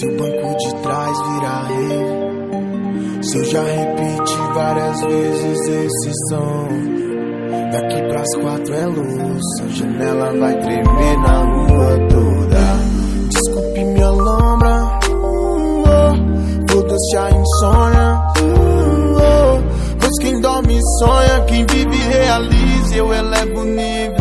Se 0.00 0.06
o 0.06 0.16
banco 0.16 0.56
de 0.56 0.74
trás 0.82 1.18
virar 1.28 1.64
rei, 1.64 3.22
se 3.22 3.36
eu 3.36 3.44
já 3.44 3.62
repeti 3.62 4.38
várias 4.54 4.98
vezes 5.02 5.68
esse 5.68 6.12
som. 6.30 6.68
Daqui 7.70 8.02
pras 8.08 8.34
quatro 8.40 8.74
é 8.74 8.86
luz, 8.86 9.42
a 9.62 9.68
janela 9.68 10.32
vai 10.38 10.58
tremer 10.58 11.18
na 11.18 11.44
rua 11.44 11.98
toda. 12.08 12.60
Desculpe 13.28 13.84
minha 13.84 14.08
lombra, 14.08 15.00
foda-se 16.70 17.16
a 17.18 17.30
insônia. 17.32 18.22
Pois 20.00 20.18
quem 20.18 20.40
dorme 20.40 20.80
sonha, 20.98 21.44
quem 21.46 21.66
vive 21.66 21.98
realiza, 22.08 22.96
eu 22.96 23.12
elevo 23.12 23.60
o 23.60 23.64
nível. 23.64 24.19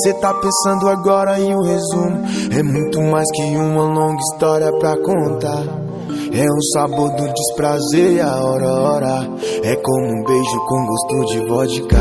Isso 0.00 0.04
que 0.04 0.12
cê 0.12 0.14
tá 0.14 0.34
pensando 0.34 0.88
agora 0.88 1.38
em 1.38 1.54
um 1.54 1.62
resumo. 1.62 2.22
É 2.56 2.62
muito 2.62 3.00
mais 3.02 3.30
que 3.32 3.42
uma 3.56 3.84
longa 3.84 4.20
história 4.32 4.72
pra 4.78 4.96
contar. 4.96 5.64
É 6.32 6.46
o 6.46 6.62
sabor 6.72 7.10
do 7.10 7.32
desprazer 7.32 8.12
e 8.12 8.20
a 8.20 8.36
hora 8.36 8.68
hora. 8.68 9.28
É 9.62 9.76
como 9.76 10.06
um 10.06 10.24
beijo 10.24 10.60
com 10.66 10.86
gosto 10.86 11.32
de 11.32 11.46
vodka. 11.46 11.98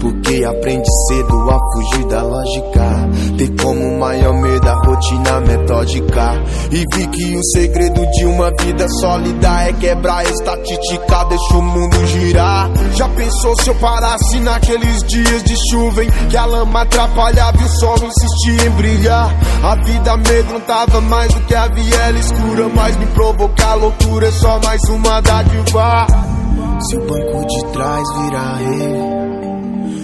Porque 0.00 0.44
aprende 0.44 0.88
cedo 1.08 1.50
a 1.50 1.58
fugir 1.72 2.06
da 2.08 2.22
lógica. 2.22 3.08
Ter 3.38 3.62
como 3.62 3.98
maior 3.98 4.34
medo 4.34 4.68
a 4.68 4.79
rotina 5.00 5.40
metódica. 5.40 6.42
E 6.70 6.84
vi 6.94 7.06
que 7.08 7.36
o 7.36 7.44
segredo 7.44 8.06
de 8.12 8.24
uma 8.26 8.50
vida 8.60 8.86
sólida 9.00 9.48
é 9.62 9.72
quebrar 9.72 10.24
estatística, 10.24 11.24
deixa 11.24 11.56
o 11.56 11.62
mundo 11.62 12.06
girar. 12.06 12.70
Já 12.94 13.08
pensou 13.08 13.54
se 13.60 13.70
eu 13.70 13.74
parasse 13.76 14.38
naqueles 14.40 15.02
dias 15.04 15.42
de 15.42 15.56
chuva 15.70 16.04
em 16.04 16.10
que 16.28 16.36
a 16.36 16.44
lama 16.44 16.82
atrapalhava 16.82 17.58
e 17.60 17.64
o 17.64 17.68
sol 17.68 17.96
insistia 17.96 18.68
em 18.68 18.70
brilhar? 18.70 19.34
A 19.62 19.74
vida 19.76 20.12
amedrontava 20.12 21.00
mais 21.00 21.32
do 21.32 21.40
que 21.40 21.54
a 21.54 21.66
viela 21.68 22.18
escura, 22.18 22.68
mas 22.74 22.96
me 22.96 23.06
provocar 23.06 23.74
loucura 23.74 24.26
é 24.26 24.32
só 24.32 24.60
mais 24.62 24.82
uma 24.84 25.20
dádiva. 25.20 26.06
Se 26.88 26.96
o 26.96 27.06
banco 27.06 27.46
de 27.46 27.64
trás 27.72 28.02
virar 28.18 28.56
rei. 28.56 29.20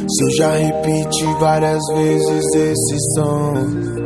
Se 0.09 0.25
eu 0.25 0.37
já 0.37 0.51
repeti 0.53 1.25
várias 1.41 1.83
vezes 1.95 2.55
esse 2.55 3.15
som. 3.15 4.06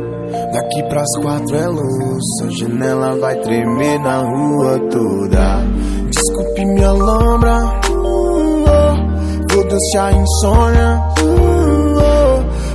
Daqui 0.51 0.83
pras 0.89 1.07
quatro 1.21 1.55
é 1.55 1.67
luz, 1.67 2.23
a 2.43 2.49
janela 2.59 3.15
vai 3.17 3.35
tremer 3.37 3.99
na 3.99 4.17
rua 4.17 4.79
toda. 4.89 5.63
Desculpe 6.09 6.65
minha 6.65 6.91
lombra, 6.91 7.79
foda-se 9.49 9.97
a 9.97 10.11
insônia. 10.11 11.01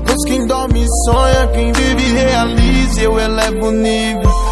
Pois 0.06 0.24
quem 0.26 0.46
dorme 0.46 0.86
sonha, 1.04 1.46
quem 1.52 1.72
vive 1.72 2.12
realiza, 2.14 3.02
eu 3.02 3.18
elevo 3.18 3.66
o 3.66 3.72
nível. 3.72 4.45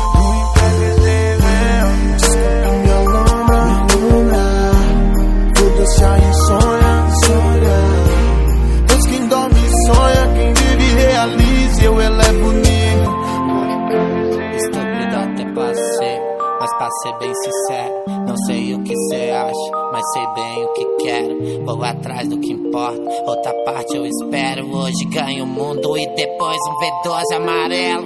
Ser 17.05 17.19
bem 17.19 17.35
sincero, 17.35 17.95
não 18.27 18.37
sei 18.47 18.75
o 18.75 18.83
que 18.83 18.97
cê 19.11 19.31
acha, 19.31 19.91
mas 19.93 20.03
sei 20.13 20.27
bem 20.35 20.65
o 20.65 20.73
que 20.73 20.85
quero. 21.03 21.65
Vou 21.67 21.85
atrás 21.85 22.27
do 22.29 22.41
que 22.41 22.53
importa, 22.53 23.03
outra 23.27 23.53
parte 23.65 23.95
eu 23.95 24.07
espero. 24.07 24.75
Hoje 24.75 25.05
ganho 25.13 25.45
o 25.45 25.47
mundo 25.47 25.99
e 25.99 26.07
depois 26.15 26.57
um 26.57 27.09
V12 27.09 27.37
amarelo. 27.37 28.05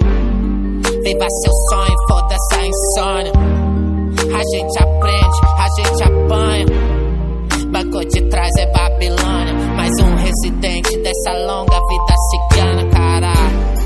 Viva 1.01 1.27
seu 1.29 1.53
sonho, 1.69 1.95
foda-se 2.09 2.55
a 2.55 2.67
insônia. 2.67 3.31
A 4.35 4.57
gente 4.57 4.83
aprende, 4.83 5.39
a 5.57 5.67
gente 5.77 6.03
apanha. 6.03 6.65
Banco 7.71 8.05
de 8.05 8.21
trás 8.29 8.51
é 8.57 8.65
Babilônia, 8.65 9.53
mais 9.77 9.91
um 9.99 10.15
residente 10.15 10.97
dessa 10.97 11.31
longa 11.45 11.79
vida 11.87 12.15
cigana, 12.31 12.89
caralho. 12.89 13.79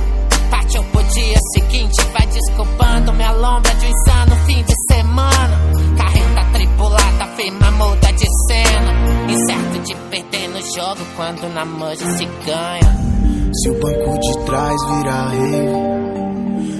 Partiu 0.49 0.83
pro 0.85 1.03
dia 1.03 1.37
seguinte, 1.53 2.01
vai 2.13 2.25
desculpando 2.25 3.13
minha 3.13 3.31
lombra 3.33 3.75
de 3.75 3.85
um 3.85 3.89
insano 3.89 4.35
fim 4.47 4.63
de 4.63 4.72
semana. 5.13 5.59
Carreta 5.97 6.45
tripulada, 6.53 7.27
firma 7.35 7.71
muda 7.71 8.11
de 8.13 8.27
cena. 8.47 8.93
Incerto 9.29 9.79
de 9.79 9.95
perder 10.09 10.47
no 10.49 10.61
jogo 10.61 11.01
quando 11.15 11.53
na 11.53 11.65
moja 11.65 12.05
se 12.17 12.25
ganha. 12.45 13.03
Se 13.53 13.69
o 13.69 13.79
banco 13.79 14.19
de 14.19 14.45
trás 14.45 14.75
virar 14.89 15.29
rei. 15.29 15.69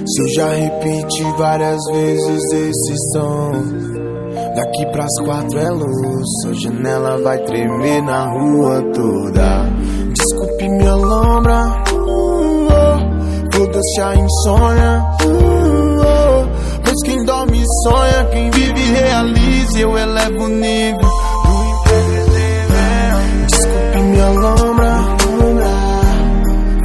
Se 0.06 0.22
eu 0.22 0.28
já 0.34 0.48
repeti 0.48 1.22
várias 1.38 1.80
vezes 1.92 2.52
esse 2.52 2.94
som. 3.12 3.52
Daqui 4.56 4.86
pras 4.92 5.10
quatro 5.24 5.58
é 5.58 5.70
luz, 5.70 6.28
a 6.48 6.52
janela 6.52 7.18
vai 7.22 7.38
tremer 7.38 8.02
na 8.02 8.24
rua 8.24 8.82
toda. 8.92 9.68
Desculpe 10.12 10.68
minha 10.68 10.94
lombra, 10.94 11.84
foda-se 13.52 14.00
a 14.00 14.14
insônia. 14.14 15.02
Quem 15.18 15.73
dorme 17.44 17.62
sonha, 17.82 18.24
quem 18.32 18.50
vive 18.50 18.92
realiza, 18.92 19.78
eu 19.78 19.98
elevo 19.98 20.44
o 20.44 20.48
nível. 20.48 20.98
do 20.98 21.08
imprevisível. 21.76 23.46
Desculpe 23.50 24.02
minha 24.02 24.28
lombra, 24.30 24.94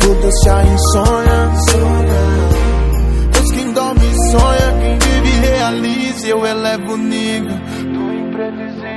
foda-se 0.02 0.50
a 0.50 0.64
insônia. 0.64 1.50
Pois 3.32 3.52
quem 3.52 3.72
dorme 3.72 4.14
sonha, 4.32 4.74
quem 4.82 4.98
vive 5.00 5.48
realiza, 5.48 6.28
eu 6.28 6.46
elevo 6.46 6.94
o 6.94 6.98
nível 6.98 7.56
do 7.56 8.14
imprevisível. 8.14 8.89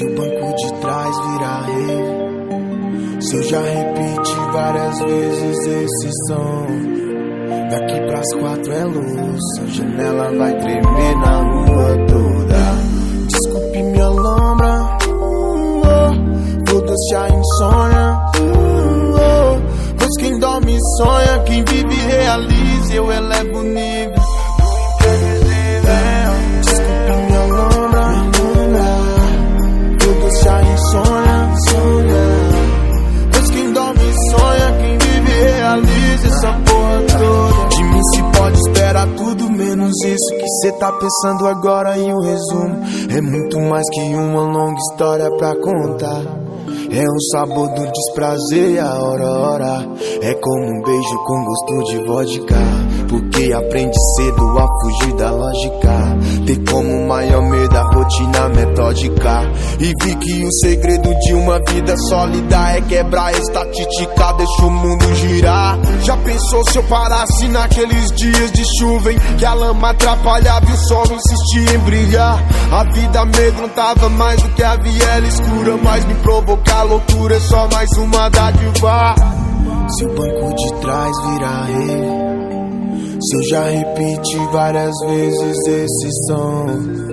Se 0.00 0.06
o 0.06 0.14
banco 0.14 0.56
de 0.56 0.72
trás 0.80 1.14
virar 1.26 1.60
rei. 1.66 3.20
Se 3.20 3.36
eu 3.36 3.42
já 3.42 3.60
repeti 3.60 4.34
várias 4.50 4.98
vezes 5.02 5.66
esse 5.66 6.10
som. 6.26 6.66
Daqui 7.68 8.00
pras 8.06 8.32
quatro 8.40 8.72
é 8.72 8.84
luz, 8.84 9.40
a 9.60 9.66
janela 9.66 10.38
vai 10.38 10.56
tremer 10.56 11.16
na 11.18 11.42
rua 11.42 12.06
toda. 12.06 12.56
Desculpe 13.26 13.82
minha 13.82 14.08
lombra, 14.08 14.98
foda-se 16.66 17.14
a 17.16 17.28
insônia. 17.28 18.20
Pois 19.98 20.16
quem 20.18 20.38
dorme 20.38 20.78
sonha, 20.96 21.42
quem 21.44 21.62
vive 21.62 21.94
realiza, 22.06 22.94
eu 22.94 23.12
elevo 23.12 23.58
o 23.58 23.62
nível. 23.64 24.19
Isso 40.60 40.62
que 40.62 40.68
cê 40.68 40.72
tá 40.72 40.92
pensando 40.92 41.46
agora 41.46 41.98
em 41.98 42.12
um 42.12 42.20
resumo. 42.20 42.82
É 43.10 43.20
muito 43.20 43.58
mais 43.60 43.88
que 43.90 44.00
uma 44.14 44.42
longa 44.42 44.78
história 44.90 45.30
pra 45.36 45.54
contar. 45.56 46.22
É 46.92 47.04
o 47.04 47.20
sabor 47.30 47.68
do 47.68 47.86
desprazer, 47.90 48.82
a 48.82 49.00
hora, 49.02 49.30
hora. 49.30 49.88
É 50.20 50.34
como 50.34 50.66
um 50.66 50.82
beijo 50.82 51.18
com 51.24 51.44
gosto 51.44 51.90
de 51.90 52.04
vodka. 52.04 52.56
Porque 53.08 53.52
aprende 53.52 53.96
cedo 54.16 54.58
a 54.58 54.66
fugir 54.80 55.14
da 55.16 55.30
lógica. 55.30 56.18
Ter 56.46 56.70
como 56.70 57.06
maior 57.06 57.42
medo 57.42 57.76
a 57.76 57.84
rotina 58.10 58.48
metódica. 58.48 59.42
E 59.78 59.94
vi 60.02 60.14
que 60.16 60.44
o 60.44 60.52
segredo 60.52 61.14
de 61.20 61.34
uma 61.34 61.58
vida 61.68 61.96
sólida 62.08 62.72
é 62.72 62.80
quebrar 62.82 63.32
estatística, 63.32 64.32
deixa 64.32 64.66
o 64.66 64.70
mundo 64.70 65.14
girar. 65.14 65.78
Já 66.02 66.16
pensou 66.16 66.64
se 66.68 66.78
eu 66.78 66.82
parasse 66.84 67.48
naqueles 67.48 68.10
dias 68.12 68.52
de 68.52 68.64
chuva 68.78 69.12
em 69.12 69.18
que 69.36 69.44
a 69.44 69.54
lama 69.54 69.90
atrapalhava 69.90 70.66
e 70.68 70.72
o 70.72 70.76
sol 70.76 71.04
insistia 71.04 71.76
em 71.76 71.78
brilhar? 71.78 72.42
A 72.72 72.84
vida 72.92 73.20
amedrontava 73.20 74.08
mais 74.08 74.42
do 74.42 74.48
que 74.50 74.62
a 74.62 74.76
viela 74.76 75.26
escura, 75.26 75.76
mas 75.82 76.04
me 76.04 76.14
provocar 76.16 76.82
loucura 76.82 77.36
é 77.36 77.40
só 77.40 77.68
mais 77.68 77.90
uma 77.96 78.28
dádiva. 78.28 79.14
Se 79.88 80.04
o 80.04 80.08
banco 80.08 80.54
de 80.54 80.72
trás 80.80 81.16
virar 81.26 81.64
rei, 81.64 82.20
se 83.20 83.36
eu 83.36 83.42
já 83.50 83.64
repeti 83.64 84.38
várias 84.52 84.94
vezes 85.06 85.66
esse 85.66 86.08
som. 86.26 87.09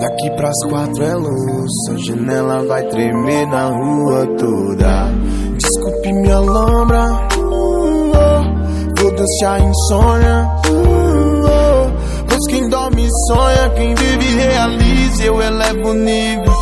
Daqui 0.00 0.30
pras 0.30 0.56
quatro 0.70 1.04
é 1.04 1.14
luz, 1.14 1.70
a 1.90 1.96
janela 1.98 2.64
vai 2.66 2.82
tremer 2.84 3.46
na 3.46 3.66
rua 3.66 4.26
toda. 4.38 5.10
Desculpe 5.58 6.12
minha 6.14 6.38
lombra, 6.38 7.28
uh, 7.36 8.10
oh, 8.14 8.98
foda-se 8.98 9.44
a 9.44 9.58
insônia. 9.58 10.48
Uh, 10.70 11.44
oh, 11.44 12.24
pois 12.26 12.46
quem 12.48 12.66
dorme 12.70 13.06
sonha, 13.28 13.68
quem 13.76 13.94
vive 13.94 14.36
realiza, 14.36 15.22
eu 15.22 15.42
elevo 15.42 15.90
o 15.90 15.94
nível. 15.94 16.59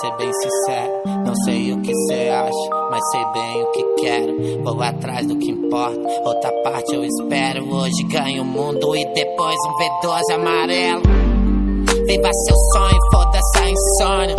Ser 0.00 0.16
bem 0.16 0.32
sincero, 0.32 0.92
não 1.24 1.34
sei 1.44 1.72
o 1.72 1.80
que 1.80 1.92
cê 2.06 2.28
acha, 2.28 2.88
mas 2.90 3.00
sei 3.10 3.24
bem 3.32 3.62
o 3.62 3.70
que 3.72 3.82
quero. 4.00 4.62
Vou 4.64 4.82
atrás 4.82 5.26
do 5.26 5.36
que 5.36 5.50
importa, 5.50 6.00
outra 6.24 6.50
parte 6.62 6.94
eu 6.94 7.04
espero. 7.04 7.68
Hoje 7.72 8.02
ganho 8.10 8.42
o 8.42 8.46
mundo 8.46 8.96
e 8.96 9.04
depois 9.14 9.56
um 9.66 10.06
V12 10.06 10.34
amarelo. 10.34 11.02
Viva 12.06 12.30
seu 12.32 12.56
sonho, 12.72 12.98
foda-se 13.12 13.70
insônia. 13.70 14.36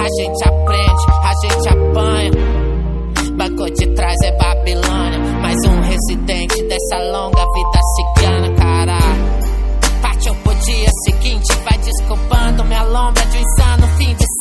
A 0.00 0.08
gente 0.20 0.48
aprende, 0.48 1.04
a 1.22 1.32
gente 1.42 1.68
apanha. 1.68 2.30
Banco 3.36 3.70
de 3.70 3.86
trás 3.94 4.16
é 4.24 4.32
Babilônia. 4.32 5.18
Mais 5.42 5.56
um 5.64 5.80
residente 5.80 6.62
dessa 6.64 6.98
longa 7.12 7.44
vida 7.54 7.80
cigana, 7.96 8.54
caralho. 8.56 10.02
Partiu 10.02 10.34
pro 10.36 10.54
dia 10.54 10.88
seguinte, 11.04 11.52
vai 11.64 11.78
desculpando 11.78 12.64
minha 12.64 12.84
lombra 12.84 13.24
de 13.26 13.38
um 13.38 13.40
insano 13.40 13.86
fim 13.96 14.14
de 14.14 14.35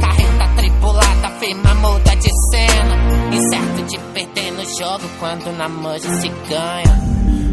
Carreta 0.00 0.48
tripulada, 0.56 1.30
firma 1.40 1.74
muda 1.74 2.14
de 2.16 2.30
cena. 2.50 2.96
Incerto 3.32 3.82
de 3.82 3.98
perder 4.14 4.52
no 4.52 4.64
jogo 4.64 5.04
quando 5.18 5.56
na 5.56 5.68
manja 5.68 6.08
se 6.20 6.28
ganha. 6.48 6.98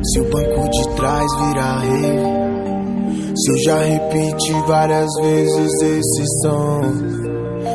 Se 0.04 0.20
o 0.20 0.30
banco 0.30 0.70
de 0.70 0.96
trás 0.96 1.26
virar 1.40 1.80
rei, 1.80 2.20
se 3.36 3.52
eu 3.52 3.58
já 3.64 3.80
repeti 3.80 4.54
várias 4.68 5.10
vezes 5.22 5.82
esse 5.82 6.26
som. 6.44 6.82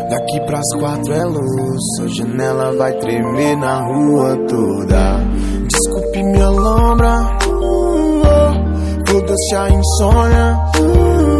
Daqui 0.09 0.41
pras 0.47 0.67
quatro 0.79 1.13
é 1.13 1.25
luz, 1.25 2.01
a 2.03 2.07
janela 2.07 2.77
vai 2.77 2.93
tremer 2.95 3.57
na 3.57 3.81
rua 3.81 4.37
toda. 4.49 5.21
Desculpe 5.67 6.23
minha 6.23 6.49
lombra, 6.49 7.39
uh, 7.47 8.23
oh, 8.23 9.07
foda-se 9.07 9.55
a 9.57 9.69
insônia. 9.71 10.59
Uh, 10.79 11.37
oh, 11.37 11.40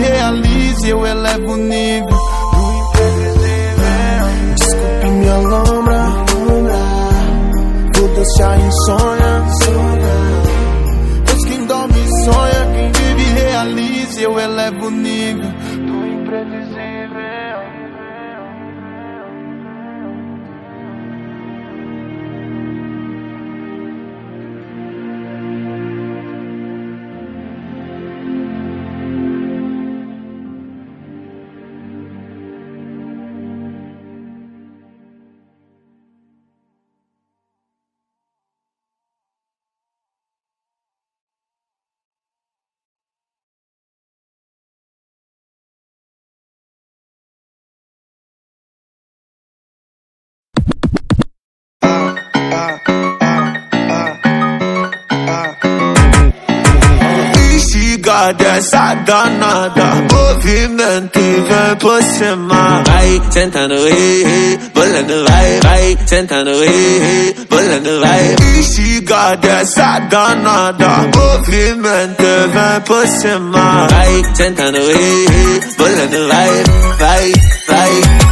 realiza, 0.00 0.88
eu 0.88 1.06
elevo 1.06 1.52
o 1.52 1.56
nível 1.56 2.08
do 2.08 2.74
imprevisível. 2.88 3.44
Desculpe 4.58 5.06
minha 5.06 5.36
lombra, 5.38 6.04
foda-se 7.96 8.42
a 8.42 8.56
insônia. 8.56 9.44
Pois 11.26 11.44
quem 11.44 11.66
dorme 11.66 12.06
sonha, 12.24 12.66
quem 12.74 12.92
vive 12.92 13.40
realiza, 13.40 14.20
eu 14.20 14.38
elevo 14.38 14.86
o 14.86 14.90
nível. 14.90 15.52
Dessa 58.32 58.94
danada 58.94 59.84
Movimento 60.12 61.18
e 61.18 61.40
vem 61.40 61.76
por 61.78 62.02
cima 62.02 62.82
Vai 62.86 63.20
sentando, 63.30 63.74
e 63.74 63.92
eh, 63.92 64.52
eh, 64.54 64.58
bolando, 64.74 65.24
vai, 65.28 65.60
vai 65.62 65.98
Sentando, 66.06 66.50
e 66.64 66.66
eh, 66.66 67.34
bolando, 67.48 68.00
vai. 68.00 68.36
Instiga 68.58 69.36
dessa 69.36 69.98
danada 70.00 71.10
Movimento 71.14 72.22
e 72.22 72.46
vem 72.48 72.80
por 72.86 73.06
cima 73.06 73.86
Vai 73.90 74.22
sentando, 74.34 74.78
e 74.78 75.60
bolando, 75.76 76.28
vai, 76.28 76.64
vai, 76.98 77.32
vai 77.68 78.23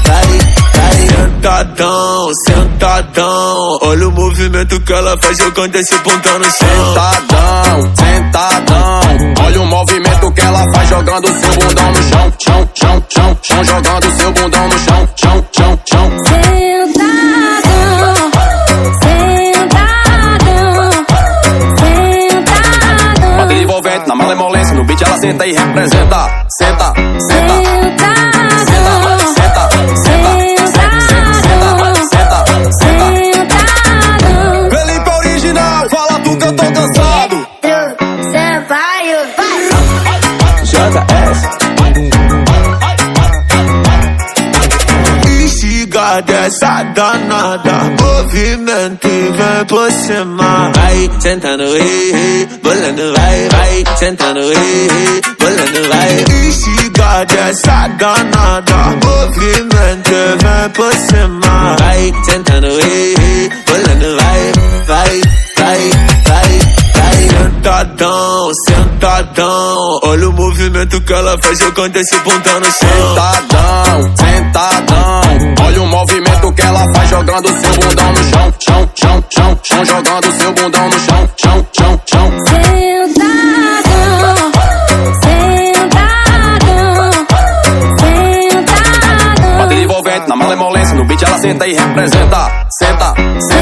Sentadão, 1.42 2.30
sentadão. 2.46 3.78
Olha 3.82 4.08
o 4.08 4.12
movimento 4.12 4.78
que 4.78 4.92
ela 4.92 5.18
faz 5.20 5.36
jogando 5.36 5.74
esse 5.74 5.98
pontão 5.98 6.38
no 6.38 6.44
chão. 6.44 6.94
Sentadão, 6.94 7.92
sentadão. 7.96 9.00
Olha 9.44 9.60
o 9.60 9.66
movimento 9.66 10.32
que 10.34 10.40
ela 10.40 10.64
faz 10.72 10.88
jogando 10.88 11.26
seu 11.26 11.54
bundão 11.54 11.90
no 11.90 12.02
chão. 12.04 12.32
Chão, 12.38 12.70
chão, 12.78 13.04
chão, 13.08 13.38
chão 13.42 13.64
Jogando 13.64 14.16
seu 14.16 14.30
bundão 14.30 14.68
no 14.68 14.78
chão. 14.78 15.08
Chão, 15.16 15.44
chão, 15.52 15.80
chão. 15.90 16.10
Sentadão, 16.28 17.50
sentadão 19.02 20.12
Sentadão. 21.80 23.36
Bota 23.36 23.52
envolvente 23.52 24.06
na 24.06 24.14
malemolência. 24.14 24.76
No 24.76 24.84
beat 24.84 25.02
ela 25.02 25.18
senta 25.18 25.44
e 25.44 25.52
representa 25.52 26.31
dessa 46.42 46.82
danada 46.94 47.94
Movimento 48.00 49.06
e 49.06 49.30
vem 49.30 49.64
por 49.68 49.90
cima 49.92 50.72
Vai 50.74 51.10
sentando, 51.20 51.64
e 51.76 52.48
bolando, 52.62 53.12
vai, 53.16 53.48
vai 53.48 53.96
Sentando, 53.96 54.40
e 54.40 55.20
bolando, 55.38 55.88
vai. 55.88 56.48
Instiga 56.48 57.24
dessa 57.26 57.88
danada 57.88 58.76
Movimento 59.04 60.10
e 60.10 60.36
vem 60.42 60.70
por 60.74 60.92
cima 60.92 61.76
Vai 61.78 62.12
sentando, 62.24 62.66
e 62.66 63.50
bolando, 63.66 64.16
vai, 64.16 64.52
vai, 64.86 65.20
vai, 65.58 65.90
vai 66.26 67.28
Sentadão, 67.28 68.50
sentadão 68.66 69.71
Olha 70.12 70.28
o 70.28 70.32
movimento 70.34 71.00
que 71.00 71.12
ela 71.14 71.38
faz 71.42 71.58
jogando 71.58 71.98
se 72.04 72.14
bundão 72.16 72.60
no 72.60 72.66
chão. 72.66 73.14
Sentadão, 73.14 74.14
sentadão. 74.14 75.22
Olha 75.64 75.82
o 75.82 75.86
movimento 75.86 76.52
que 76.52 76.60
ela 76.60 76.86
faz 76.94 77.08
jogando 77.08 77.48
seu 77.48 77.72
bundão 77.76 78.12
no 78.12 78.24
chão. 78.24 78.52
Chão, 78.60 78.90
chão, 78.94 79.24
chão, 79.30 79.58
chão. 79.62 79.84
Jogando 79.86 80.30
seu 80.38 80.52
bundão 80.52 80.84
no 80.90 81.00
chão. 81.00 81.30
Chão, 81.42 81.66
chão, 81.72 81.98
chão. 82.04 82.30
Sentadão, 82.46 83.72
sentadão, 85.22 87.10
sentadão. 88.36 89.58
Bota 89.60 89.74
envolvente 89.74 90.28
na 90.28 90.36
malemolência. 90.36 90.94
No 90.94 91.06
beat 91.06 91.22
ela 91.22 91.38
senta 91.38 91.66
e 91.66 91.72
representa. 91.72 92.66
Senta, 92.78 93.14
senta. 93.48 93.61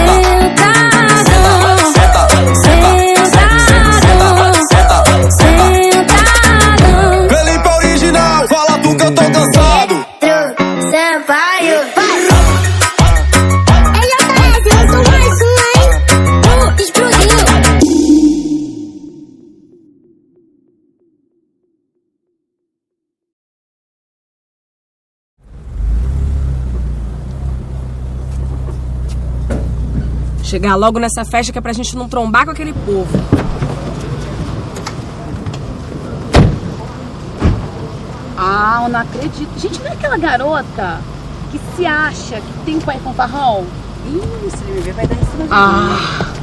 Chegar 30.50 30.74
logo 30.74 30.98
nessa 30.98 31.24
festa 31.24 31.52
que 31.52 31.58
é 31.58 31.60
pra 31.60 31.72
gente 31.72 31.94
não 31.94 32.08
trombar 32.08 32.44
com 32.44 32.50
aquele 32.50 32.72
povo. 32.72 33.06
Ah, 38.36 38.80
eu 38.82 38.88
não 38.88 38.98
acredito. 38.98 39.48
Gente, 39.60 39.78
não 39.78 39.86
é 39.86 39.92
aquela 39.92 40.16
garota 40.16 41.00
que 41.52 41.60
se 41.76 41.86
acha 41.86 42.40
que 42.40 42.64
tem 42.64 42.80
pai 42.80 42.98
com 42.98 43.14
farrão? 43.14 43.64
Ih, 44.08 44.50
se 44.50 44.64
ele 44.64 44.72
me 44.72 44.80
ver, 44.80 44.92
vai 44.92 45.06
dar 45.06 45.14
em 45.14 45.24
cima 45.24 45.44
de 45.44 45.50
Ah. 45.52 46.34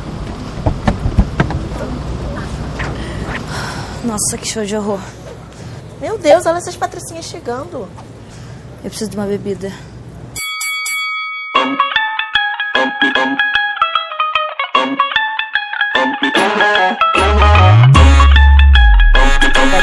Nossa, 4.05 4.37
que 4.37 4.47
show 4.47 4.63
de 4.63 4.77
horror. 4.77 5.01
Meu 5.99 6.17
Deus, 6.17 6.45
olha 6.45 6.59
essas 6.59 6.77
patricinhas 6.77 7.25
chegando. 7.25 7.89
Eu 8.81 8.89
preciso 8.89 9.11
de 9.11 9.17
uma 9.17 9.25
bebida. 9.25 9.69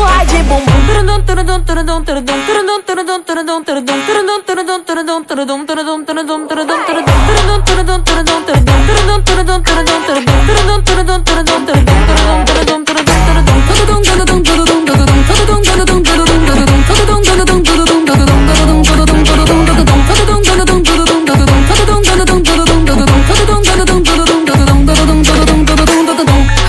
empurrar 0.00 0.26
de 0.26 0.42
bumbum. 0.44 0.80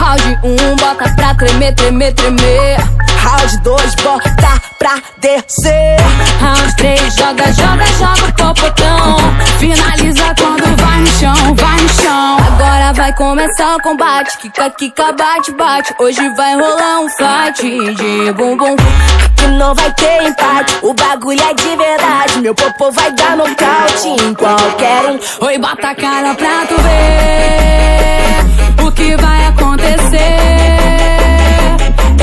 Round 0.01 0.37
um, 0.43 0.75
bota 0.75 1.15
pra 1.15 1.35
tremer, 1.35 1.73
tremer, 1.75 2.13
tremer 2.13 3.10
Round 3.23 3.57
2, 3.63 3.95
bota 3.95 4.61
pra 4.79 4.95
descer. 5.19 5.97
Round 6.39 6.75
3, 6.75 7.15
joga, 7.15 7.51
joga, 7.53 7.85
joga 7.97 8.27
o 8.27 8.33
popotão. 8.33 9.17
Finaliza 9.59 10.33
quando 10.39 10.75
vai 10.81 10.99
no 10.99 11.07
chão, 11.07 11.55
vai 11.55 11.81
no 11.81 11.89
chão. 11.89 12.37
Agora 12.47 12.93
vai 12.93 13.13
começar 13.13 13.75
o 13.75 13.81
combate. 13.81 14.37
Kika, 14.39 14.69
kika, 14.71 15.11
bate, 15.13 15.51
bate. 15.51 15.93
Hoje 15.99 16.27
vai 16.35 16.55
rolar 16.55 17.01
um 17.01 17.09
fight 17.09 17.61
de 17.95 18.31
bumbum. 18.33 18.75
Que 19.35 19.47
não 19.47 19.73
vai 19.75 19.91
ter 19.93 20.23
empate. 20.23 20.77
O 20.81 20.93
bagulho 20.93 21.41
é 21.41 21.53
de 21.53 21.75
verdade. 21.75 22.39
Meu 22.39 22.55
popô 22.55 22.91
vai 22.91 23.11
dar 23.11 23.37
nocaute 23.37 24.07
em 24.07 24.33
qualquer 24.33 25.05
um. 25.05 25.19
Oi, 25.45 25.57
bota 25.59 25.89
a 25.89 25.95
cara 25.95 26.33
pra 26.33 26.65
tu 26.67 26.75
ver 26.81 28.87
o 28.87 28.91
que 28.91 29.15
vai 29.15 29.45
acontecer. 29.47 31.20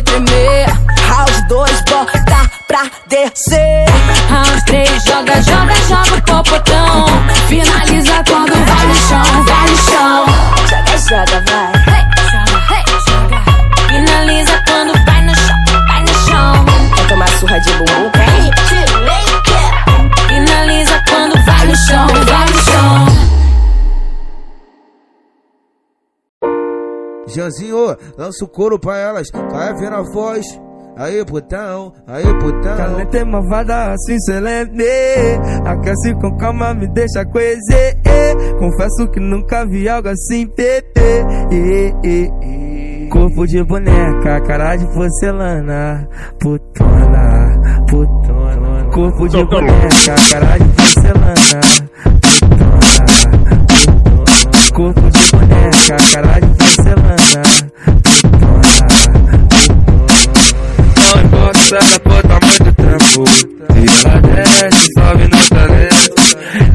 entre 0.00 0.20
mí. 0.20 0.49
Lança 28.16 28.44
o 28.44 28.48
couro 28.48 28.78
pra 28.78 28.96
elas, 28.98 29.28
vai 29.50 29.74
vendo 29.74 29.96
a 29.96 30.02
voz. 30.02 30.46
Aí, 30.96 31.24
putão, 31.24 31.94
aí, 32.06 32.24
putão. 32.40 32.76
Calenta 32.76 33.18
é 33.18 33.24
malvada, 33.24 33.92
assim 33.92 34.16
excelente. 34.16 34.84
Aquece 35.64 36.12
com 36.20 36.36
calma, 36.36 36.74
me 36.74 36.86
deixa 36.88 37.24
coezer. 37.24 37.96
Confesso 38.58 39.08
que 39.10 39.18
nunca 39.18 39.64
vi 39.66 39.88
algo 39.88 40.08
assim, 40.08 40.46
tete. 40.48 41.00
Corpo 43.10 43.46
de 43.46 43.64
boneca, 43.64 44.40
cara 44.42 44.76
de 44.76 44.86
porcelana. 44.92 46.06
Putona, 46.38 47.82
putona. 47.88 48.84
Corpo 48.92 49.28
de 49.28 49.44
boneca, 49.44 50.14
cara 50.32 50.58
de 50.58 50.68
porcelana. 50.68 51.34
Putona, 52.20 52.90
putona. 53.80 54.70
Corpo 54.74 55.10
de 55.10 55.30
boneca, 55.30 55.96
cara 56.12 56.40
de 56.40 56.46
porcelana. 56.56 57.99
Ela 61.72 62.00
for 62.04 62.22
tá 62.22 62.38
muito 62.46 62.72
tempo 62.74 63.24
Se 63.28 64.06
ela 64.06 64.20
desce, 64.20 64.92
sobe 64.94 65.24
no 65.28 65.48
talento 65.48 66.20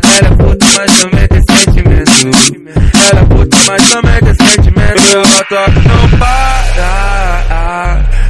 Ela 0.04 0.28
é 0.28 0.36
puta, 0.36 0.66
mas 0.78 1.00
também 1.00 1.28
tem 1.28 1.44
sentimento. 1.50 2.16
Ela 2.94 3.20
é 3.20 3.26
puta, 3.26 3.58
mas 3.68 3.90
também 3.90 4.20
tem 4.20 4.36
sentimento. 4.48 5.02
Ela 5.14 5.44
toque 5.44 5.88
não 5.88 6.10
para. 6.20 6.90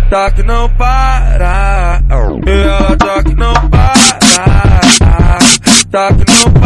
Toque 0.10 0.44
não 0.44 0.70
para. 0.70 2.02
Ela 2.46 2.98
toque 2.98 3.36
não 3.36 3.54
para. 3.70 5.40
Toque 5.92 6.26
não 6.32 6.52
para 6.52 6.65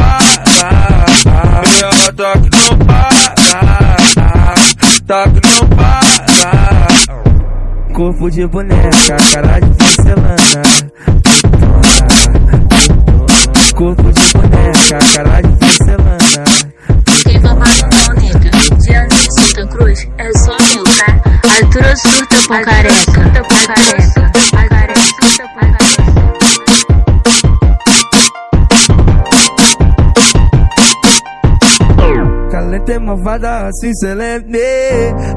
corpo 8.00 8.32
de 8.32 8.46
boneca, 8.46 9.18
cara 9.34 9.60
de 9.60 9.76
porcelana. 9.76 10.38
Putona, 11.22 12.08
putona. 12.70 13.74
Corpo 13.76 14.14
de 14.14 14.22
boneca, 14.32 15.00
cara 15.16 15.42
de 15.42 15.50
porcelana. 15.58 16.20
Matar 17.60 18.16
nega? 18.16 18.52
Diante 18.80 19.16
de 19.18 19.34
Santa 19.34 19.68
Cruz 19.68 20.08
é 20.18 20.32
só 20.38 20.56
meu, 20.62 20.84
tá? 20.86 21.08
Arthur 21.44 21.98
surta 21.98 22.36
com 22.48 22.64
careca. 22.64 22.94
Surta 23.04 23.42
com 23.42 23.60
careca. 23.68 24.89
malvada 33.10 33.68
assim 33.68 33.94
solene 33.96 34.60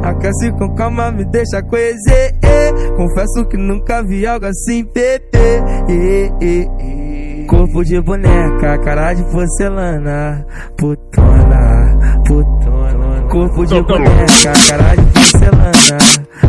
Aquece 0.03 0.53
com 0.53 0.75
calma, 0.75 1.11
me 1.11 1.25
deixa 1.25 1.63
coeser. 1.63 2.35
Eh, 2.43 2.73
confesso 2.97 3.47
que 3.49 3.57
nunca 3.57 4.03
vi 4.03 4.27
algo 4.27 4.47
assim, 4.47 4.85
bebê. 4.85 5.63
Eh, 5.89 6.31
eh, 6.41 7.47
Corpo 7.49 7.85
de 7.85 8.01
boneca, 8.01 8.79
cara 8.79 9.15
de 9.15 9.25
porcelana. 9.25 10.47
Putona, 10.77 11.99
putona. 12.27 13.23
Corpo 13.29 13.67
de 13.67 13.83
boneca, 13.83 14.53
cara 14.69 14.95
de 14.97 15.03
porcelana. 15.13 15.73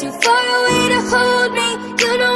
too 0.00 0.10
far 0.12 0.44
away 0.56 0.88
to 0.88 1.00
hold 1.12 1.52
me. 1.52 1.68
You 2.02 2.16
know 2.16 2.29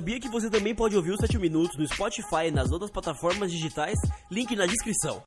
sabia 0.00 0.18
que 0.18 0.30
você 0.30 0.48
também 0.48 0.74
pode 0.74 0.96
ouvir 0.96 1.10
os 1.10 1.20
7 1.20 1.38
minutos 1.38 1.76
no 1.76 1.86
Spotify 1.86 2.46
e 2.46 2.50
nas 2.50 2.72
outras 2.72 2.90
plataformas 2.90 3.52
digitais? 3.52 3.98
Link 4.30 4.56
na 4.56 4.64
descrição. 4.64 5.22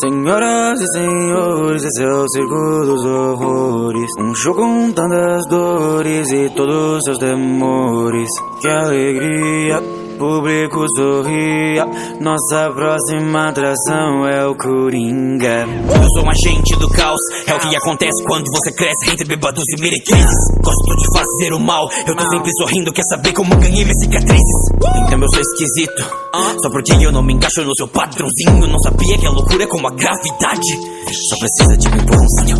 Senhoras 0.00 0.80
e 0.80 0.86
senhores, 0.92 1.84
esse 1.84 2.02
é 2.02 2.08
o 2.08 2.28
circo 2.28 2.86
dos 2.86 3.04
horrores. 3.04 4.10
Um 4.18 4.34
show 4.34 4.52
com 4.52 4.90
tantas 4.90 5.46
dores 5.46 6.28
e 6.32 6.50
todos 6.50 6.96
os 6.96 7.04
seus 7.04 7.18
temores. 7.18 8.28
Que 8.60 8.68
alegria, 8.68 9.80
público 10.18 10.86
sorria. 10.96 11.86
Nossa 12.20 12.70
próxima 12.74 13.48
atração 13.48 14.26
é 14.26 14.46
o 14.46 14.54
Coringa. 14.54 15.66
Eu 15.66 16.08
sou 16.14 16.24
um 16.24 16.30
agente 16.30 16.76
do 16.78 16.88
caos, 16.88 17.20
é 17.46 17.54
o 17.54 17.58
que 17.58 17.76
acontece 17.76 18.24
quando 18.24 18.44
você 18.50 18.72
cresce 18.72 19.10
entre 19.10 19.24
bêbados 19.26 19.64
e 19.76 19.80
meretrizes. 19.80 20.34
Gosto 20.62 20.96
de 20.96 21.18
fazer 21.18 21.52
o 21.54 21.60
mal, 21.60 21.88
eu 22.06 22.14
tô 22.14 22.28
sempre 22.30 22.50
sorrindo, 22.58 22.92
quer 22.92 23.04
saber 23.10 23.32
como 23.32 23.56
ganhei 23.56 23.84
minhas 23.84 23.98
cicatrizes? 24.02 24.74
Então 25.06 25.20
eu 25.20 25.28
sou 25.30 25.40
esquisito, 25.40 26.24
só 26.62 26.70
porque 26.70 26.92
eu 26.92 27.12
não 27.12 27.22
me 27.22 27.34
encaixo 27.34 27.62
no 27.62 27.74
seu 27.76 27.88
padrãozinho. 27.88 28.66
Não 28.66 28.78
sabia 28.80 29.18
que 29.18 29.26
a 29.26 29.30
loucura 29.30 29.64
é 29.64 29.66
como 29.66 29.86
a 29.86 29.90
gravidade. 29.90 30.94
Só 31.28 31.36
precisa 31.36 31.76
de 31.76 31.88
um 31.88 31.96
empurrãozinho. 31.96 32.56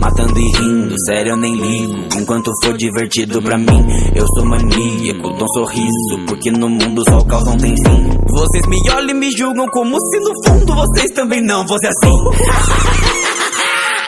Matando 0.00 0.38
e 0.38 0.52
rindo, 0.56 0.94
sério 1.04 1.32
eu 1.32 1.36
nem 1.36 1.54
ligo. 1.54 1.94
Enquanto 2.18 2.50
for 2.62 2.76
divertido 2.76 3.42
pra 3.42 3.58
mim, 3.58 3.86
eu 4.14 4.26
sou 4.34 4.46
maníaco, 4.46 5.30
dou 5.30 5.44
um 5.44 5.48
sorriso. 5.48 6.24
Porque 6.26 6.50
no 6.50 6.68
mundo 6.68 6.89
só 7.08 7.18
o 7.18 7.24
caos 7.24 7.44
não 7.44 7.56
tem 7.56 7.74
fim. 7.76 8.10
Vocês 8.28 8.66
me 8.66 8.90
olham 8.90 9.10
e 9.10 9.14
me 9.14 9.30
julgam 9.30 9.66
como 9.68 9.96
se 10.00 10.20
no 10.20 10.32
fundo 10.46 10.74
vocês 10.74 11.10
também 11.12 11.40
não 11.42 11.66
fossem 11.66 11.88
assim. 11.88 12.10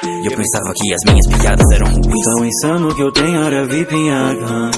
E 0.04 0.26
eu 0.26 0.36
pensava 0.36 0.72
que 0.74 0.94
as 0.94 1.04
minhas 1.04 1.26
piadas 1.26 1.70
eram 1.70 1.86
ruins. 1.86 2.24
Tão 2.24 2.44
insano 2.44 2.94
que 2.94 3.02
eu 3.02 3.12
tenho 3.12 3.42
área 3.42 3.64
VIP 3.66 3.94
em 3.94 4.10
Arkham. 4.10 4.70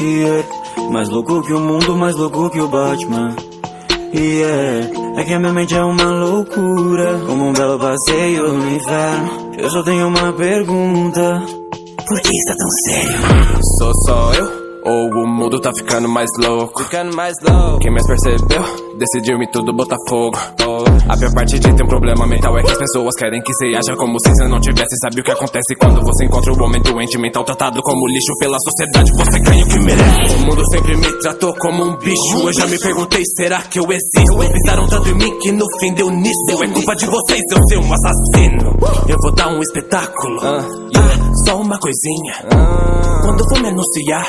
Yeah. 0.00 0.48
Mais 0.90 1.08
louco 1.08 1.42
que 1.42 1.52
o 1.52 1.60
mundo, 1.60 1.96
mais 1.96 2.16
louco 2.16 2.50
que 2.50 2.60
o 2.60 2.68
Batman. 2.68 3.36
Yeah. 4.14 4.90
É 5.16 5.24
que 5.24 5.34
a 5.34 5.38
minha 5.38 5.52
mente 5.52 5.74
é 5.74 5.84
uma 5.84 6.04
loucura, 6.04 7.20
como 7.26 7.48
um 7.48 7.52
belo 7.52 7.78
passeio 7.78 8.52
no 8.52 8.70
inferno. 8.74 9.52
Eu 9.58 9.70
só 9.70 9.82
tenho 9.82 10.08
uma 10.08 10.32
pergunta: 10.32 11.42
Por 12.06 12.20
que 12.20 12.30
está 12.30 12.56
tão 12.56 12.70
sério? 12.86 13.60
Sou 13.78 13.92
só 14.06 14.32
eu? 14.32 14.59
Ou 14.82 15.08
o 15.08 15.26
mundo 15.26 15.60
tá 15.60 15.72
ficando 15.74 16.08
mais 16.08 16.30
louco? 16.38 16.82
Ficando 16.84 17.14
mais 17.14 17.34
louco. 17.42 17.78
Quem 17.80 17.90
mais 17.90 18.06
percebeu? 18.06 18.62
Decidiu 18.98 19.38
me 19.38 19.50
tudo 19.50 19.72
botar 19.74 19.96
fogo. 20.08 20.38
A 21.08 21.16
pior 21.16 21.32
parte 21.34 21.58
de 21.58 21.74
ter 21.74 21.82
um 21.82 21.88
problema 21.88 22.26
mental 22.26 22.56
é 22.58 22.62
que 22.62 22.70
as 22.70 22.78
pessoas 22.78 23.14
querem 23.16 23.42
que 23.42 23.52
você 23.52 23.76
haja 23.76 23.96
como 23.96 24.18
se 24.20 24.30
você 24.30 24.48
não 24.48 24.60
tivesse. 24.60 24.96
Sabe 25.02 25.20
o 25.20 25.24
que 25.24 25.30
acontece 25.30 25.74
quando 25.78 26.00
você 26.02 26.24
encontra 26.24 26.52
o 26.52 26.62
homem 26.62 26.80
doente 26.82 27.18
mental 27.18 27.44
tratado 27.44 27.82
como 27.82 28.06
lixo 28.08 28.32
pela 28.38 28.58
sociedade? 28.58 29.10
Você 29.12 29.38
ganha 29.40 29.64
o 29.64 29.68
que 29.68 29.78
merece. 29.80 30.34
O 30.34 30.46
mundo 30.46 30.62
sempre 30.70 30.96
me 30.96 31.12
tratou 31.18 31.54
como 31.56 31.84
um 31.84 31.96
bicho. 31.96 32.38
Eu 32.46 32.52
já 32.52 32.66
me 32.66 32.78
perguntei, 32.78 33.22
será 33.36 33.62
que 33.62 33.78
eu 33.78 33.84
existo? 33.90 34.38
Pisaram 34.52 34.86
tanto 34.88 35.08
em 35.10 35.14
mim 35.14 35.38
que 35.40 35.52
no 35.52 35.66
fim 35.78 35.92
deu 35.94 36.10
nisso. 36.10 36.62
É 36.62 36.68
culpa 36.68 36.94
de 36.96 37.06
vocês 37.06 37.40
eu 37.50 37.58
ser 37.68 37.78
um 37.78 37.92
assassino. 37.92 38.76
Eu 39.08 39.16
vou 39.22 39.32
dar 39.32 39.48
um 39.48 39.60
espetáculo. 39.60 40.40
Ah, 41.50 41.52
só 41.52 41.56
uma 41.60 41.78
coisinha. 41.80 42.34
Quando 43.22 43.48
for 43.48 43.60
me 43.60 43.68
anunciar, 43.68 44.24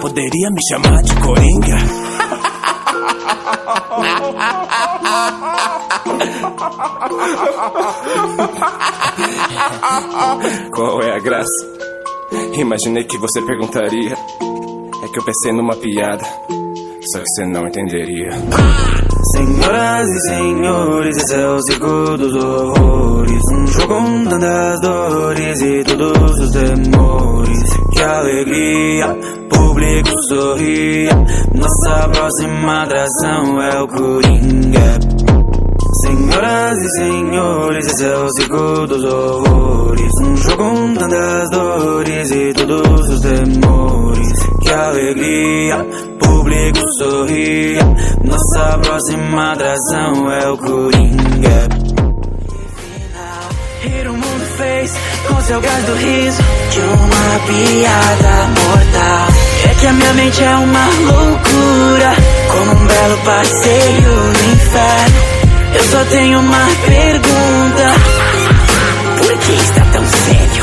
poderia 0.00 0.50
me 0.50 0.60
chamar 0.68 1.02
de 1.02 1.14
Coringa. 1.20 1.76
Qual 10.72 11.02
é 11.02 11.16
a 11.16 11.18
graça? 11.18 11.46
Imaginei 12.54 13.04
que 13.04 13.18
você 13.18 13.42
perguntaria. 13.42 14.14
É 15.02 15.08
que 15.08 15.18
eu 15.18 15.24
pensei 15.24 15.52
numa 15.52 15.74
piada, 15.76 16.24
só 17.02 17.18
que 17.18 17.24
você 17.28 17.46
não 17.46 17.66
entenderia. 17.66 18.30
Senhoras 19.34 20.08
e 20.08 20.20
senhores, 20.28 21.16
esse 21.16 21.34
é 21.34 21.48
o 21.48 21.62
circo 21.62 22.16
dos 22.18 22.34
horrores. 22.44 23.40
Um 23.52 23.66
show 23.66 23.88
com 23.88 24.24
tantas 24.24 24.80
dores 24.80 25.60
e 25.62 25.84
todos 25.84 26.38
os 26.38 26.50
temores. 26.50 27.58
Que 27.92 28.02
alegria, 28.02 29.18
público 29.48 30.22
sorria. 30.28 31.10
Nossa 31.54 32.08
próxima 32.08 32.82
atração 32.82 33.62
é 33.62 33.82
o 33.82 33.88
Coringa. 33.88 34.98
Senhoras 36.02 36.78
e 36.78 36.90
senhores, 36.98 37.86
esse 37.86 38.04
é 38.04 38.16
o 38.16 38.30
circo 38.30 38.86
dos 38.86 39.04
horrores. 39.04 40.10
Um 40.22 40.36
show 40.36 40.56
com 40.56 40.94
tantas 40.94 41.50
dores 41.50 42.30
e 42.30 42.52
todos 42.52 43.08
os 43.08 43.20
temores. 43.20 44.49
Que 44.70 44.74
alegria, 44.74 45.84
público 46.20 46.78
sorria. 46.96 47.80
Nossa 48.22 48.78
próxima 48.78 49.52
atração 49.52 50.30
é 50.30 50.48
o 50.48 50.56
Coringa. 50.58 51.68
Rir 53.82 54.06
o 54.06 54.12
mundo 54.12 54.46
fez 54.56 54.94
com 55.26 55.40
seu 55.40 55.60
gás 55.60 55.84
do 55.86 55.94
riso 55.96 56.42
de 56.70 56.80
uma 56.82 57.40
piada 57.48 58.46
mortal. 58.46 59.28
É 59.68 59.74
que 59.74 59.86
a 59.88 59.92
minha 59.92 60.14
mente 60.14 60.44
é 60.44 60.54
uma 60.54 60.86
loucura, 60.86 62.14
como 62.52 62.70
um 62.70 62.86
belo 62.86 63.18
passeio 63.24 64.12
no 64.12 64.52
inferno. 64.52 65.20
Eu 65.74 65.82
só 65.82 66.04
tenho 66.04 66.38
uma 66.38 66.66
pergunta: 66.86 67.94
Por 69.18 69.36
que 69.36 69.52
está 69.52 69.84
tão 69.86 70.06
sério? 70.06 70.59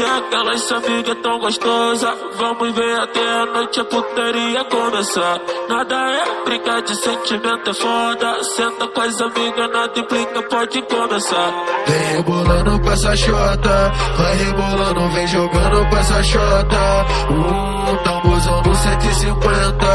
É, 0.00 0.18
aquelas 0.18 0.62
sua 0.62 0.78
amiga 0.78 1.14
tão 1.16 1.38
gostosa. 1.38 2.14
Vamos 2.38 2.74
ver 2.74 3.00
até 3.00 3.20
a 3.20 3.46
noite 3.46 3.80
a 3.80 3.84
putaria 3.84 4.64
começar. 4.64 5.40
Nada 5.68 5.94
é 5.94 6.44
brincar 6.44 6.80
de 6.80 6.94
sentimento, 6.96 7.70
é 7.70 7.74
foda. 7.74 8.44
Senta 8.44 8.88
com 8.88 9.00
as 9.00 9.20
amigas, 9.20 9.70
nada 9.70 9.98
implica, 9.98 10.42
pode 10.48 10.82
começar. 10.82 11.52
Vem 11.86 12.16
rebolando 12.16 12.80
com 12.80 12.90
essa 12.90 13.14
chota, 13.14 13.92
vai 14.16 14.36
rebolando, 14.36 15.08
vem 15.10 15.26
jogando 15.26 15.90
com 15.90 15.96
essa 15.96 16.22
chota. 16.22 17.06
Um 17.30 17.96
tamborzão 18.04 18.62
no 18.62 18.74
150, 18.74 19.86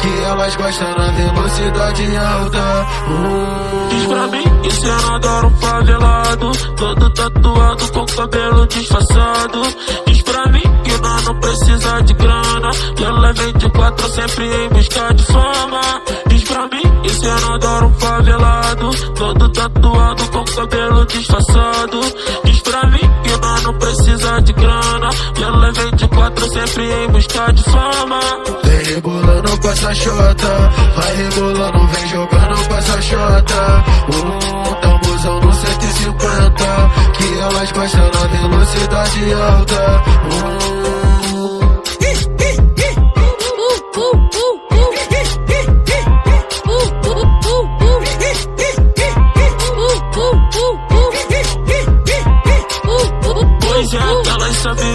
que 0.00 0.24
elas 0.24 0.56
gostam 0.56 0.88
na 0.96 1.06
velocidade 1.12 2.16
alta. 2.16 2.86
Um... 3.08 3.88
Diz 3.88 4.06
pra 4.06 4.26
mim 4.26 4.60
que 4.62 4.70
cê 4.70 4.88
não 4.88 5.14
adora 5.14 5.46
um 5.46 5.56
favelado, 5.56 6.52
todo 6.76 7.10
tatuado 7.10 7.92
com 7.92 8.06
cabelo 8.06 8.66
disfarçado. 8.66 9.51
Diz 10.06 10.22
pra 10.22 10.46
mim 10.48 10.62
que 10.84 10.96
nós 10.98 11.24
não 11.24 11.40
precisa 11.40 12.02
de 12.02 12.14
grana, 12.14 12.70
que 12.96 13.04
ela 13.04 13.32
de 13.32 13.70
quatro 13.70 14.08
sempre 14.08 14.46
em 14.46 14.68
busca 14.70 15.14
de 15.14 15.24
fama. 15.24 16.02
Diz 16.28 16.44
pra 16.44 16.62
mim 16.68 17.02
que 17.02 17.10
cê 17.10 17.28
não 17.28 17.54
adora 17.54 17.86
um 17.86 17.94
favelado, 17.94 18.90
todo 19.14 19.48
tatuado 19.50 20.28
com 20.30 20.44
cabelo 20.44 21.06
disfarçado. 21.06 22.00
Diz 22.44 22.61
pra 22.72 22.86
mim 22.86 23.10
que 23.22 23.36
nós 23.36 23.62
não 23.64 23.74
precisa 23.74 24.40
de 24.40 24.52
grana, 24.54 25.10
que 25.34 25.42
ela 25.42 25.72
vem 25.72 25.90
de 25.94 26.08
quatro 26.08 26.52
sempre 26.52 26.90
em 26.90 27.08
busca 27.10 27.52
de 27.52 27.62
fama. 27.64 28.20
Vem 28.64 28.94
rebolando 28.94 29.58
com 29.60 29.68
essa 29.68 29.94
chota, 29.94 30.70
vai 30.96 31.16
rebolando, 31.16 31.86
vem 31.88 32.08
jogando 32.08 32.68
com 32.68 32.74
essa 32.74 33.02
chota. 33.02 33.84
Um 34.08 34.74
tamborzão 34.80 35.40
no 35.40 35.52
150, 35.52 36.64
que 37.12 37.38
elas 37.40 37.72
gostam 37.72 38.10
na 38.10 38.26
velocidade 38.26 39.32
alta. 39.34 40.02
Um... 40.32 41.11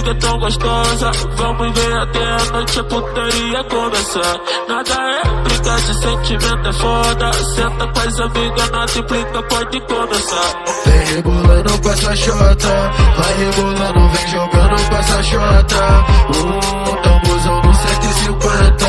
amiga 0.07 0.15
tão 0.15 0.39
gostosa. 0.39 1.11
Vamos 1.35 1.79
ver 1.79 1.93
até 1.97 2.23
a 2.23 2.51
noite 2.51 2.79
a 2.79 2.83
putaria 2.83 3.63
começar. 3.65 4.39
Nada 4.67 4.93
é 4.93 5.43
brincar 5.43 5.77
de 5.77 6.01
sentimento, 6.01 6.67
é 6.67 6.73
foda. 6.73 7.33
Senta 7.33 7.87
com 7.87 7.99
as 7.99 8.19
amigas, 8.19 8.71
nada 8.71 8.99
implica, 8.99 9.43
pode 9.43 9.79
começar. 9.81 10.63
Vem 10.85 11.15
rebolando 11.15 11.81
com 11.81 11.89
essa 11.89 12.15
chota, 12.15 12.91
vai 13.17 13.33
rebolando, 13.37 14.09
vem 14.09 14.27
jogando 14.27 14.89
com 14.89 14.95
essa 14.95 15.23
chota. 15.23 16.05
Um 16.29 16.95
tamborzão 17.01 17.61
no 17.61 17.73
150, 17.73 18.85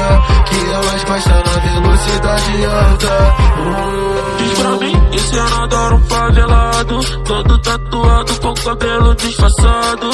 que 0.48 0.70
elas 0.72 1.04
gostam 1.04 1.42
na 1.46 1.80
velocidade 1.80 2.64
alta. 2.66 3.34
Um... 3.58 4.18
Diz 4.38 4.58
pra 4.58 4.70
mim 4.70 5.10
que 5.10 5.20
cê 5.20 5.36
não 5.36 5.64
adora 5.64 5.94
um 5.94 6.02
favelado, 6.04 7.00
todo 7.24 7.58
tatuado 7.58 8.40
com 8.40 8.54
cabelo 8.54 9.14
disfarçado. 9.16 10.10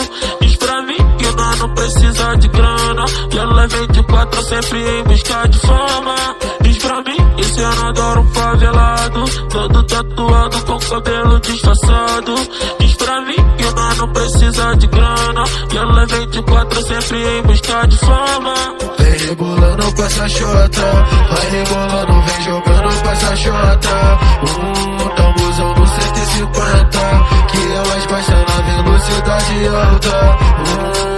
Que 1.24 1.36
nós 1.36 1.58
não 1.58 1.74
precisa 1.74 2.36
de 2.36 2.48
grana, 2.48 3.04
que 3.30 3.38
ela 3.38 3.66
quatro 3.66 3.86
24 3.86 4.42
sempre 4.42 4.78
em 4.78 5.04
busca 5.04 5.48
de 5.48 5.58
fama. 5.60 6.14
Diz 6.60 6.78
pra 6.78 6.96
mim, 7.02 7.16
esse 7.38 7.60
ano 7.62 7.88
adoro 7.88 8.20
um 8.20 8.28
favelado. 8.34 9.24
Todo 9.48 9.82
tatuado 9.84 10.64
com 10.66 10.78
cabelo 10.78 11.40
disfarçado. 11.40 12.34
Diz 12.78 12.94
pra 12.96 13.20
mim 13.22 13.36
que 13.56 13.64
o 13.64 13.74
mano 13.74 14.08
precisa 14.12 14.76
de 14.76 14.86
grana. 14.88 15.44
E 15.72 15.76
ela 15.76 16.06
de 16.06 16.42
quatro 16.42 16.86
sempre 16.86 17.38
em 17.38 17.42
busca 17.42 17.86
de 17.86 17.98
fama. 17.98 18.54
Vem 18.98 19.18
rebolando 19.28 19.94
com 19.94 20.02
essa 20.04 20.28
chota, 20.28 21.06
vai 21.30 21.50
rebolando, 21.50 22.22
vem 22.22 22.44
jogando 22.44 23.02
com 23.02 23.08
essa 23.08 23.36
chota. 23.36 24.18
Um 24.42 25.08
tamborzão 25.08 25.74
no 25.74 25.86
150, 25.86 26.98
que 27.50 27.72
elas 27.72 28.06
baixam 28.06 28.44
na 28.46 28.82
velocidade 28.82 29.68
alta. 29.68 30.38
Um 31.10 31.13